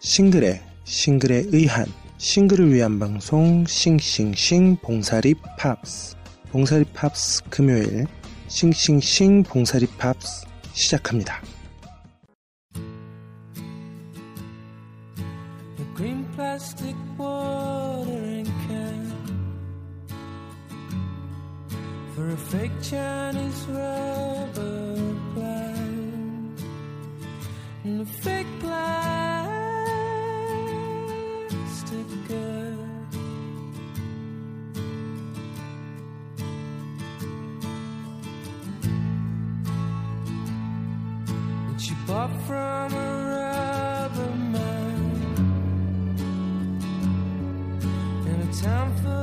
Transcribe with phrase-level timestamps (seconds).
[0.00, 1.86] 싱글의 싱글에 의한
[2.18, 6.16] 싱글을 위한 방송 싱싱싱 봉사리 팝스
[6.50, 8.06] 봉사리 팝스 금요일
[8.46, 11.42] 싱싱싱 봉사리 팝스 시작합니다.
[42.48, 45.34] From a rubber man
[48.26, 49.17] in a town full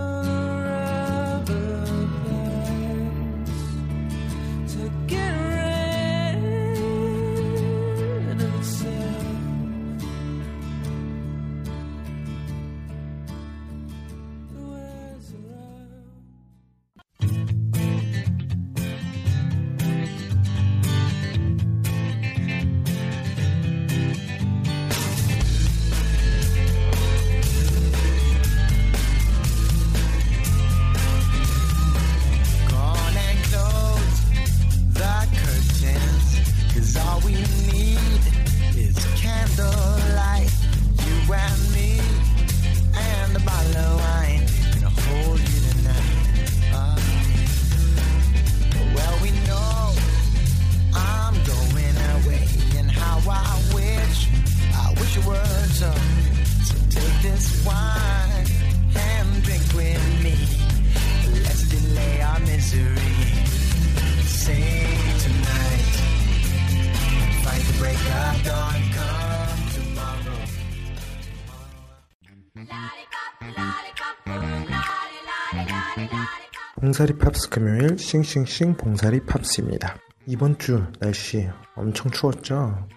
[76.95, 79.97] 봉사리 팝스 금요일 싱싱싱 봉사리 팝스입니다.
[80.27, 81.45] 이번 주 날씨
[81.75, 82.87] 엄청 추웠죠?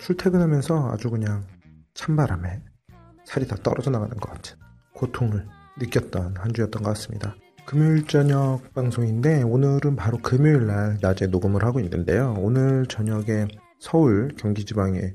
[0.00, 1.46] 출퇴근하면서 아주 그냥
[1.94, 2.60] 찬바람에
[3.24, 4.56] 살이 다 떨어져 나가는 것 같은
[4.96, 5.46] 고통을
[5.78, 7.36] 느꼈던 한 주였던 것 같습니다.
[7.64, 12.34] 금요일 저녁 방송인데 오늘은 바로 금요일 날 낮에 녹음을 하고 있는데요.
[12.36, 13.46] 오늘 저녁에
[13.78, 15.14] 서울 경기 지방에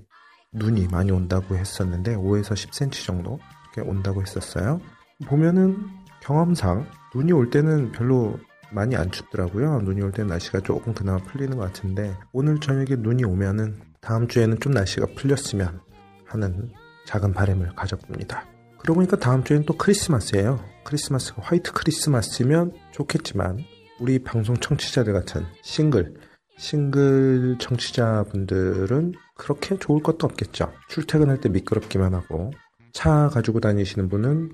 [0.53, 3.38] 눈이 많이 온다고 했었는데 5에서 10cm 정도
[3.85, 4.79] 온다고 했었어요.
[5.25, 5.99] 보면은
[6.29, 6.85] 경험상
[7.16, 8.38] 눈이 올 때는 별로
[8.72, 9.81] 많이 안 춥더라고요.
[9.81, 14.59] 눈이 올 때는 날씨가 조금 그나마 풀리는 것 같은데 오늘 저녁에 눈이 오면은 다음 주에는
[14.59, 15.81] 좀 날씨가 풀렸으면
[16.25, 16.72] 하는
[17.07, 18.45] 작은 바람을 가져봅니다.
[18.78, 20.63] 그러고 보니까 다음 주에는 또 크리스마스예요.
[20.84, 23.57] 크리스마스가 화이트 크리스마스면 좋겠지만
[24.00, 26.13] 우리 방송 청취자들 같은 싱글
[26.59, 30.72] 싱글 청취자분들은 그렇게 좋을 것도 없겠죠.
[30.89, 32.51] 출퇴근할 때 미끄럽기만 하고
[32.94, 34.51] 차 가지고 다니시는 분은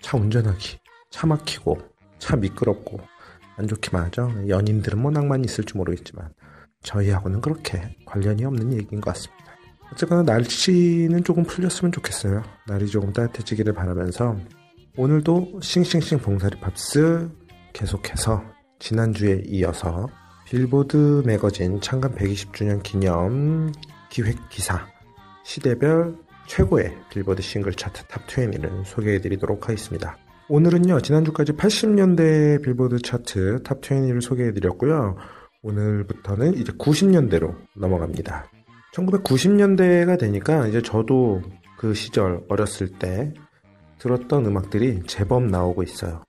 [0.00, 0.81] 차 운전하기
[1.12, 1.78] 차 막히고
[2.18, 2.98] 차 미끄럽고
[3.56, 4.32] 안 좋기만 하죠.
[4.48, 6.32] 연인들은 뭐 낭만이 있을지 모르겠지만
[6.82, 9.44] 저희하고는 그렇게 관련이 없는 얘기인 것 같습니다.
[9.92, 12.42] 어쨌거나 날씨는 조금 풀렸으면 좋겠어요.
[12.66, 14.36] 날이 조금 따뜻해지기를 바라면서
[14.96, 17.30] 오늘도 싱싱싱 봉사리 팝스
[17.72, 18.42] 계속해서
[18.78, 20.08] 지난주에 이어서
[20.46, 23.70] 빌보드 매거진 창간 120주년 기념
[24.10, 24.86] 기획 기사
[25.44, 30.16] 시대별 최고의 빌보드 싱글 차트 top 20를 소개해 드리도록 하겠습니다.
[30.48, 35.16] 오늘은요, 지난주까지 80년대 빌보드 차트 top 20를 소개해 드렸고요.
[35.62, 38.50] 오늘부터는 이제 90년대로 넘어갑니다.
[38.94, 41.42] 1990년대가 되니까 이제 저도
[41.78, 43.32] 그 시절 어렸을 때
[43.98, 46.22] 들었던 음악들이 제법 나오고 있어요.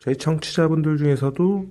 [0.00, 1.66] 저희 청취자분들 중에서도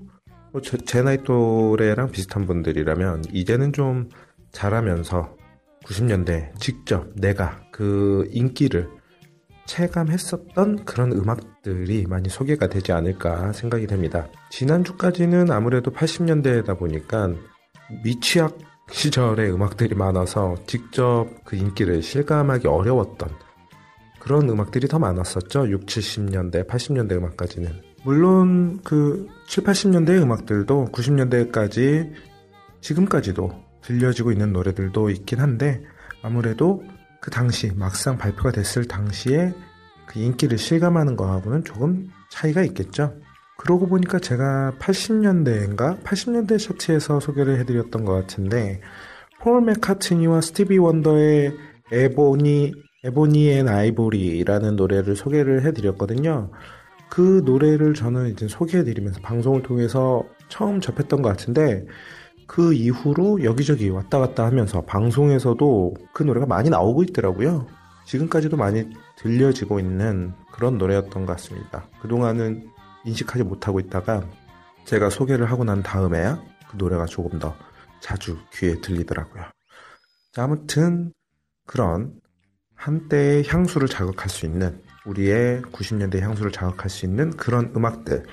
[0.54, 4.10] 뭐 제, 제 나이 또래랑 비슷한 분들이라면 이제는 좀
[4.52, 5.36] 자라면서
[5.86, 9.01] 90년대 직접 내가 그 인기를
[9.72, 14.28] 체감했었던 그런 음악들이 많이 소개가 되지 않을까 생각이 됩니다.
[14.50, 17.34] 지난주까지는 아무래도 80년대다 보니까
[18.04, 18.58] 미취학
[18.92, 23.30] 시절의 음악들이 많아서 직접 그 인기를 실감하기 어려웠던
[24.20, 25.70] 그런 음악들이 더 많았었죠.
[25.70, 27.72] 6, 70년대, 80년대 음악까지는.
[28.04, 32.12] 물론 그 7, 80년대 음악들도 90년대까지
[32.82, 33.52] 지금까지도
[33.82, 35.82] 들려지고 있는 노래들도 있긴 한데
[36.22, 36.84] 아무래도
[37.22, 39.54] 그 당시 막상 발표가 됐을 당시에
[40.08, 43.14] 그 인기를 실감하는 거하고는 조금 차이가 있겠죠.
[43.58, 48.82] 그러고 보니까 제가 80년대인가 80년대 차트에서 소개를 해드렸던 것 같은데
[49.40, 51.56] 폴 맥카트니와 스티비 원더의
[51.92, 56.52] Ebony Ebony and Ivory라는 노래를 소개를 해드렸거든요.
[57.10, 61.86] 그 노래를 저는 이제 소개해드리면서 방송을 통해서 처음 접했던 것 같은데
[62.52, 67.66] 그 이후로 여기저기 왔다 갔다 하면서 방송에서도 그 노래가 많이 나오고 있더라고요.
[68.06, 68.90] 지금까지도 많이
[69.20, 71.88] 들려지고 있는 그런 노래였던 것 같습니다.
[72.02, 72.70] 그동안은
[73.06, 74.28] 인식하지 못하고 있다가
[74.84, 77.56] 제가 소개를 하고 난 다음에야 그 노래가 조금 더
[78.02, 79.46] 자주 귀에 들리더라고요.
[80.34, 81.14] 자, 아무튼
[81.66, 82.12] 그런
[82.76, 88.26] 한때의 향수를 자극할 수 있는 우리의 90년대 향수를 자극할 수 있는 그런 음악들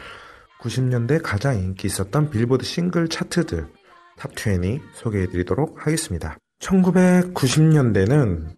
[0.60, 3.77] 90년대 가장 인기 있었던 빌보드 싱글 차트들
[4.18, 6.36] 탑20 소개해드리도록 하겠습니다.
[6.60, 8.56] 1990년대는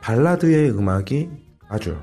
[0.00, 1.28] 발라드의 음악이
[1.68, 1.98] 아주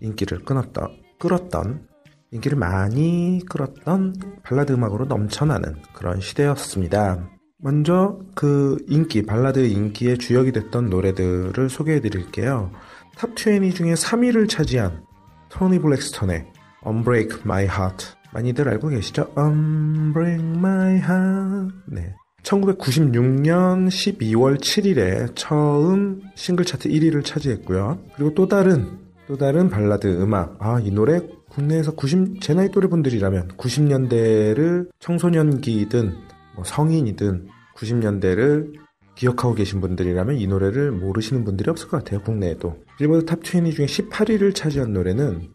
[0.00, 1.86] 인기를 끊었던, 끌었던,
[2.30, 7.28] 인기를 많이 끌었던 발라드 음악으로 넘쳐나는 그런 시대였습니다.
[7.58, 12.72] 먼저 그 인기, 발라드 인기의 주역이 됐던 노래들을 소개해 드릴게요.
[13.16, 15.04] 탑20 중에 3위를 차지한
[15.48, 16.52] 토니 브랙스턴의
[16.84, 19.32] Unbreak My Heart 많이들 알고 계시죠?
[19.38, 22.14] Unbreak My Heart 네.
[22.44, 27.98] 1996년 12월 7일에 처음 싱글 차트 1위를 차지했고요.
[28.14, 28.86] 그리고 또 다른
[29.26, 30.56] 또 다른 발라드 음악.
[30.60, 36.14] 아, 이 노래 국내에서 90, 제 나이 또래 분들이라면 90년대를 청소년기든
[36.54, 38.74] 뭐 성인이든 90년대를
[39.14, 42.76] 기억하고 계신 분들이라면 이 노래를 모르시는 분들이 없을 것 같아요, 국내에도.
[42.98, 45.52] 빌보드 탑 20 중에 18위를 차지한 노래는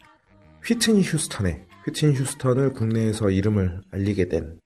[0.65, 4.59] 휘트니 휴스턴의, 휘트니 휴스턴을 국내에서 이름을 알리게 된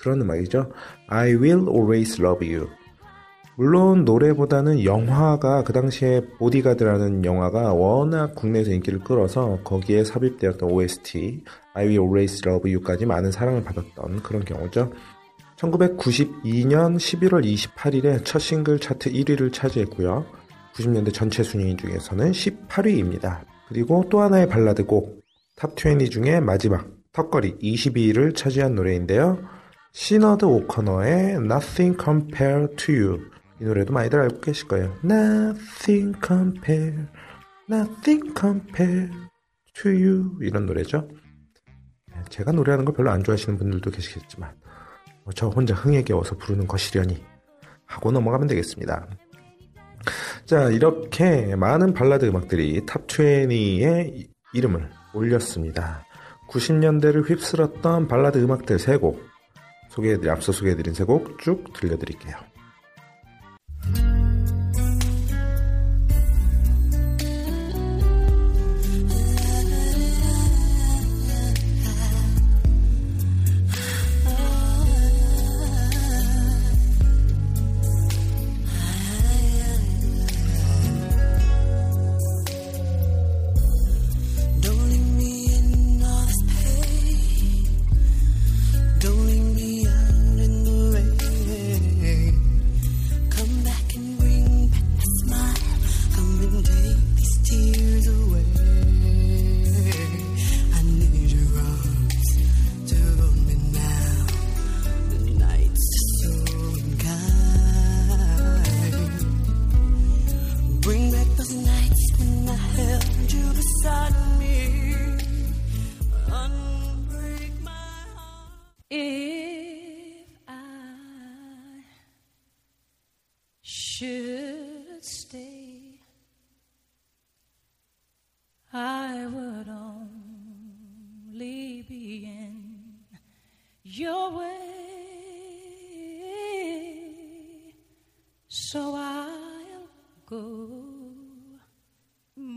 [0.00, 0.70] 그런 음악이죠.
[1.08, 2.68] I will always love you.
[3.56, 11.44] 물론 노래보다는 영화가 그 당시에 보디가드라는 영화가 워낙 국내에서 인기를 끌어서 거기에 삽입되었던 OST
[11.74, 14.90] I Will Always Love You까지 많은 사랑을 받았던 그런 경우죠.
[15.56, 20.24] 1992년 11월 28일에 첫 싱글 차트 1위를 차지했고요.
[20.74, 23.40] 90년대 전체 순위 중에서는 18위입니다.
[23.68, 25.22] 그리고 또 하나의 발라드 곡
[25.56, 29.38] 탑20 중에 마지막 턱걸이 20위를 차지한 노래인데요.
[29.92, 34.96] 시너드 오커너의 Nothing Compares to You 이 노래도 많이들 알고 계실 거예요.
[35.04, 37.08] Nothing Compares,
[37.70, 39.12] Nothing Compares
[39.74, 41.08] to You 이런 노래죠.
[42.28, 44.54] 제가 노래하는 걸 별로 안 좋아하시는 분들도 계시겠지만
[45.24, 47.22] 뭐 저 혼자 흥에 겨워서 부르는 것이려니
[47.86, 49.08] 하고 넘어가면 되겠습니다.
[50.46, 56.04] 자 이렇게 많은 발라드 음악들이 탑20의 이름을 올렸습니다.
[56.48, 59.29] 90년대를 휩쓸었던 발라드 음악들 3곡
[60.00, 62.49] 소개해드린 앞서 소개해드린 세 곡 쭉 들려드릴게요.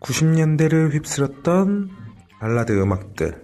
[0.00, 1.90] 90년대를 휩쓸었던
[2.40, 3.42] 발라드 음악들,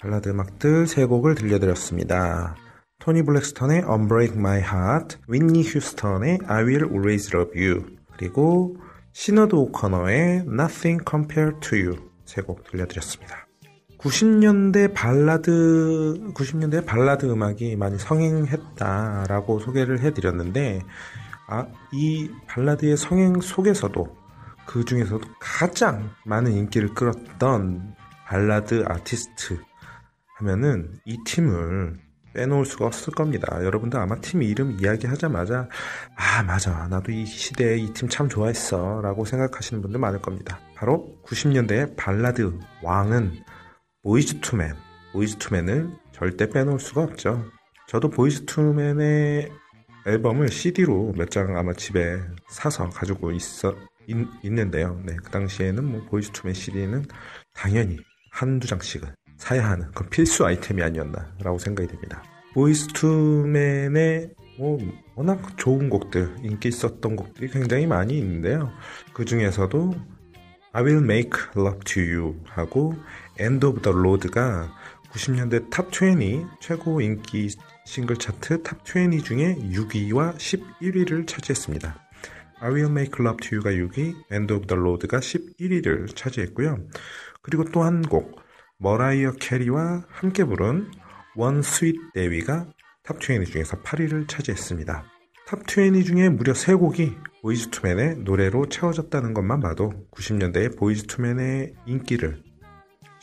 [0.00, 2.56] 발라드 음악들 세 곡을 들려드렸습니다.
[2.98, 7.84] 토니 브랙스턴의 Unbreak My Heart, 휘트니 휴스턴의 I Will Always Love You,
[8.16, 8.76] 그리고
[9.12, 13.46] 시너드 오커너의 Nothing Compares to You 세 곡 들려드렸습니다.
[13.98, 20.82] 90년대 발라드, 90년대 발라드 음악이 많이 성행했다라고 소개를 해드렸는데,
[21.48, 24.16] 아, 이 발라드의 성행 속에서도
[24.66, 27.94] 그 중에서도 가장 많은 인기를 끌었던
[28.26, 29.60] 발라드 아티스트
[30.38, 31.98] 하면은 이 팀을
[32.34, 33.62] 빼놓을 수가 없을 겁니다.
[33.62, 35.68] 여러분들 아마 팀 이름 이야기하자마자
[36.16, 40.58] 아 맞아 나도 이 시대에 이 팀 참 좋아했어 라고 생각하시는 분들 많을 겁니다.
[40.74, 43.34] 바로 90년대의 발라드 왕은
[44.02, 44.74] 보이즈 투맨
[45.12, 47.44] 보이즈 투맨을 절대 빼놓을 수가 없죠.
[47.86, 49.52] 저도 보이즈 투맨의
[50.06, 53.74] 앨범을 CD로 몇 장 아마 집에 사서 가지고 있어
[54.06, 55.00] 있, 있는데요.
[55.04, 57.06] 네, 그 당시에는 뭐 보이즈 투맨 CD는
[57.54, 57.98] 당연히
[58.30, 62.22] 한두 장씩은 사야 하는 그런 필수 아이템이 아니었나라고 생각이 됩니다.
[62.52, 64.78] 보이즈 투맨의 뭐
[65.16, 68.70] 워낙 좋은 곡들, 인기 있었던 곡들이 굉장히 많이 있는데요.
[69.12, 69.94] 그 중에서도
[70.72, 72.94] I Will Make Love to You 하고
[73.40, 74.72] End of the Road가
[75.14, 77.48] 90년대 탑20 최고 인기
[77.86, 81.96] 싱글 차트 탑20 중에 6위와 11위를 차지했습니다.
[82.58, 86.78] I Will Make Love to You가 6위, End of the Road가 11위를 차지했고요.
[87.42, 88.40] 그리고 또 한 곡,
[88.78, 90.90] 머라이어 캐리와 함께 부른
[91.36, 92.66] One Sweet Day가
[93.04, 95.04] 탑20 중에서 8위를 차지했습니다.
[95.46, 102.42] 탑20 중에 무려 3곡이 보이즈 투맨의 노래로 채워졌다는 것만 봐도 90년대의 보이즈 투맨의 인기를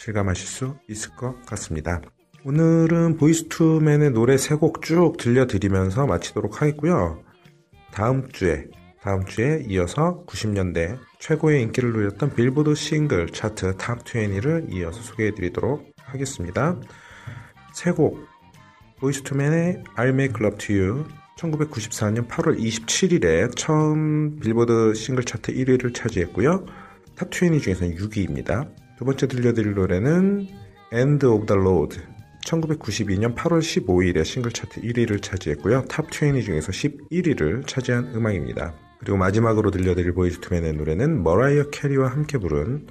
[0.02, 2.02] 실감하실 수 있을 것 같습니다.
[2.44, 7.22] 오늘은 보이즈 투맨의 노래 3곡 쭉 들려드리면서 마치도록 하겠고요.
[7.92, 8.66] 다음 주에
[9.00, 15.92] 다음 주에 이어서 90년대 최고의 인기를 누렸던 빌보드 싱글 차트 탑 20를 이어서 소개해 드리도록
[16.04, 16.80] 하겠습니다.
[17.74, 18.26] 세 곡
[19.00, 21.06] 보이즈 투맨의 I'll Make Love to You
[21.38, 26.66] 1994년 8월 27일에 처음 빌보드 싱글 차트 1위를 차지했고요.
[27.18, 28.81] 탑20 중에서는 6위입니다.
[29.02, 30.48] 두 번째 들려드릴 노래는
[30.94, 31.98] End of the Road
[32.46, 35.86] 1992년 8월 15일에 싱글 차트 1위를 차지했고요.
[35.86, 38.76] 탑 20 중에서 11위를 차지한 음악입니다.
[39.00, 42.86] 그리고 마지막으로 들려드릴 보이즈 투맨의 노래는 머라이어 캐리와 함께 부른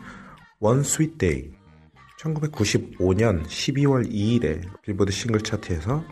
[0.58, 1.52] One Sweet Day
[2.18, 6.04] 1995년 12월 2일에 빌보드 싱글 차트에서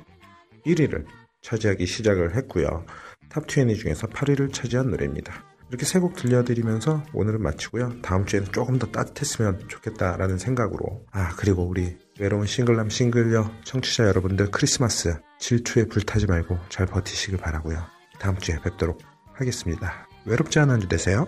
[0.64, 1.06] 1위를
[1.42, 2.86] 차지하기 시작을 했고요.
[3.30, 5.57] 탑20 중에서 8위를 차지한 노래입니다.
[5.68, 8.00] 이렇게 세 곡 들려드리면서 오늘은 마치고요.
[8.02, 14.50] 다음 주에는 조금 더 따뜻했으면 좋겠다라는 생각으로 아 그리고 우리 외로운 싱글남 싱글녀 청취자 여러분들
[14.50, 17.84] 크리스마스 질투에 불타지 말고 잘 버티시길 바라고요.
[18.18, 19.00] 다음 주에 뵙도록
[19.34, 20.08] 하겠습니다.
[20.25, 21.26] 외롭지 않은 한주 되세요.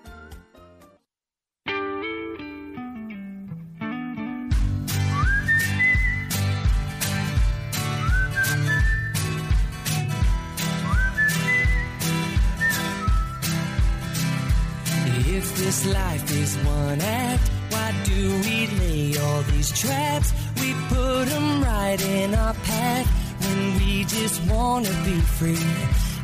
[15.85, 20.33] Life is one act, why do we lay all these traps?
[20.59, 23.07] We put them right in our path
[23.43, 25.67] when we just wanna be free.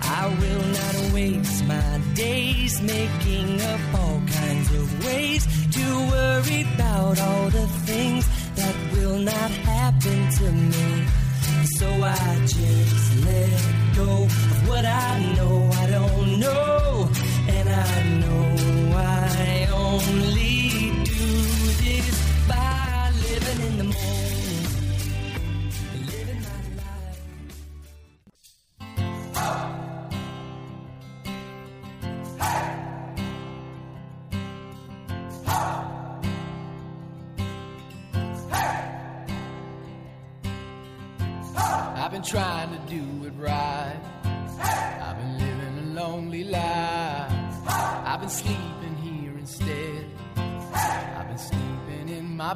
[0.01, 5.43] I will not waste my days making up all kinds of ways
[5.75, 11.05] to worry about all the things that will not happen to me.
[11.77, 16.60] So I just let go of what I know I don't know.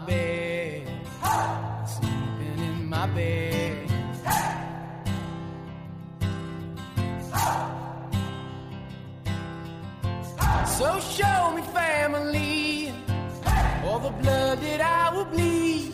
[0.06, 0.88] Bed.
[1.88, 3.90] Sleeping in my bed.
[10.78, 12.94] So show me family,
[13.86, 15.94] all the blood that I will bleed.